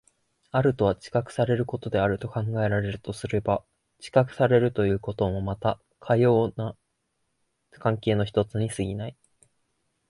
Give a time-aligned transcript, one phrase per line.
[0.49, 3.63] あるとは知覚されることであると考えられるとすれば、
[3.99, 6.75] 知覚されるということもまたかような
[7.73, 9.15] 関係の一つに過ぎない。